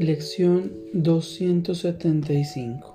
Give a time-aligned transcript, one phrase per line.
[0.00, 2.94] Lección 275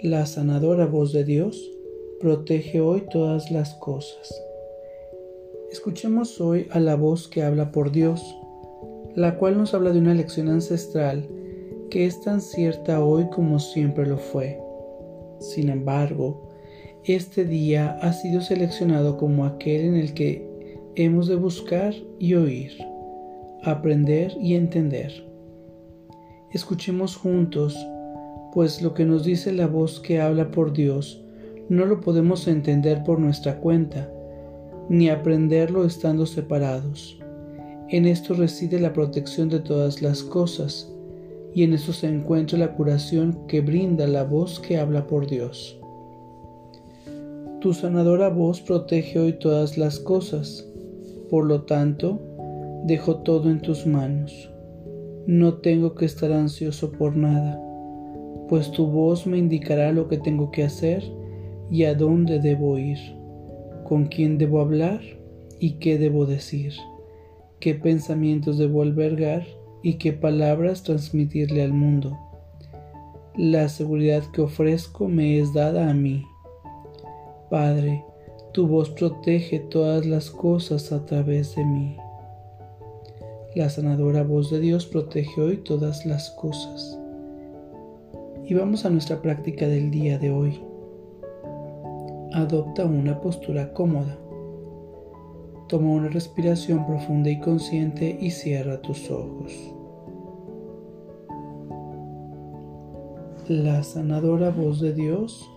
[0.00, 1.70] La sanadora voz de Dios
[2.18, 4.34] protege hoy todas las cosas.
[5.70, 8.24] Escuchemos hoy a la voz que habla por Dios,
[9.14, 11.28] la cual nos habla de una lección ancestral
[11.90, 14.58] que es tan cierta hoy como siempre lo fue.
[15.40, 16.48] Sin embargo,
[17.04, 20.48] este día ha sido seleccionado como aquel en el que
[20.94, 22.72] hemos de buscar y oír,
[23.62, 25.25] aprender y entender
[26.56, 27.76] Escuchemos juntos,
[28.54, 31.22] pues lo que nos dice la voz que habla por Dios
[31.68, 34.10] no lo podemos entender por nuestra cuenta,
[34.88, 37.18] ni aprenderlo estando separados.
[37.90, 40.90] En esto reside la protección de todas las cosas,
[41.52, 45.78] y en eso se encuentra la curación que brinda la voz que habla por Dios.
[47.60, 50.66] Tu sanadora voz protege hoy todas las cosas,
[51.28, 52.18] por lo tanto,
[52.86, 54.50] dejo todo en tus manos.
[55.26, 57.60] No tengo que estar ansioso por nada,
[58.48, 61.02] pues tu voz me indicará lo que tengo que hacer
[61.68, 62.98] y a dónde debo ir,
[63.82, 65.00] con quién debo hablar
[65.58, 66.74] y qué debo decir,
[67.58, 69.44] qué pensamientos debo albergar
[69.82, 72.16] y qué palabras transmitirle al mundo.
[73.36, 76.24] La seguridad que ofrezco me es dada a mí.
[77.50, 78.04] Padre,
[78.52, 81.96] tu voz protege todas las cosas a través de mí.
[83.56, 87.00] La sanadora voz de Dios protege hoy todas las cosas.
[88.44, 90.60] Y vamos a nuestra práctica del día de hoy.
[92.34, 94.18] Adopta una postura cómoda.
[95.68, 99.54] Toma una respiración profunda y consciente y cierra tus ojos.
[103.48, 105.50] La sanadora voz de Dios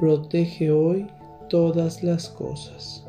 [0.00, 1.06] protege hoy
[1.48, 3.06] todas las cosas.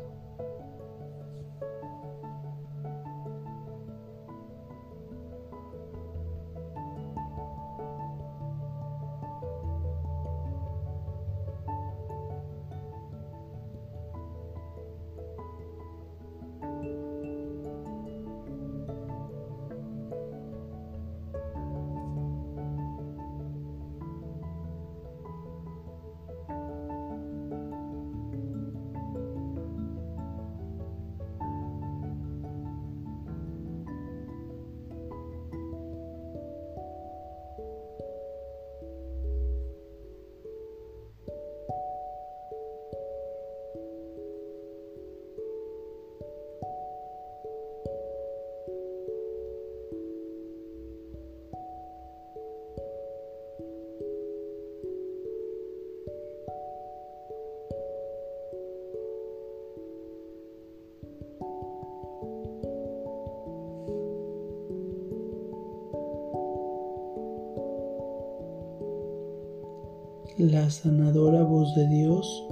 [70.38, 72.46] La sanadora voz de Dios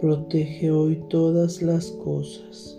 [0.00, 2.77] protege hoy todas las cosas.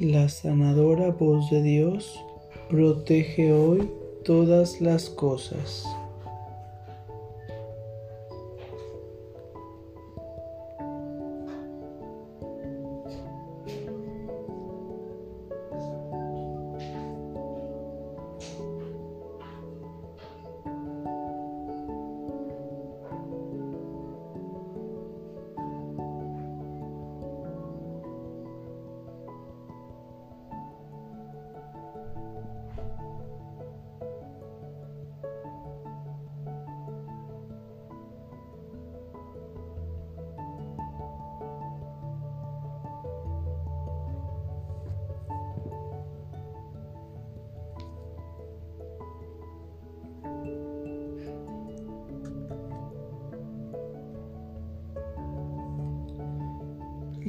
[0.00, 2.18] La sanadora voz de Dios
[2.70, 3.86] protege hoy
[4.24, 5.84] todas las cosas.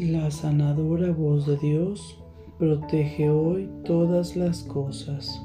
[0.01, 2.17] La sanadora voz de Dios
[2.57, 5.39] protege hoy todas las cosas.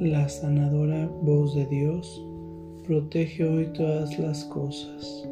[0.00, 2.24] La sanadora voz de Dios
[2.86, 5.28] protege hoy todas las cosas.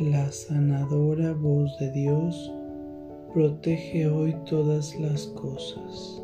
[0.00, 2.52] La sanadora voz de Dios
[3.32, 6.20] protege hoy todas las cosas.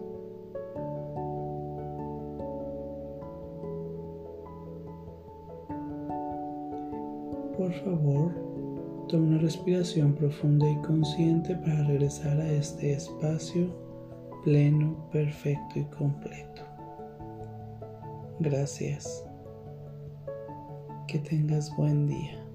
[7.57, 8.35] Por favor,
[9.07, 13.69] toma una respiración profunda y consciente para regresar a este espacio
[14.43, 16.63] pleno, perfecto y completo.
[18.41, 19.25] Gracias.
[21.07, 22.50] Que tengas buen día.